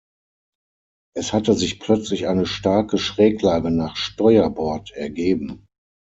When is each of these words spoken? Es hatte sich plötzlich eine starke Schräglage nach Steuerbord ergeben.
Es 1.15 1.31
hatte 1.31 1.53
sich 1.53 1.79
plötzlich 1.79 2.25
eine 2.27 2.47
starke 2.47 2.97
Schräglage 2.97 3.69
nach 3.69 3.95
Steuerbord 3.97 4.89
ergeben. 4.89 5.67